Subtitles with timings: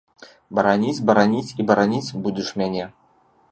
[0.59, 2.91] Бараніць, бараніць і бараніць будзеш мяне.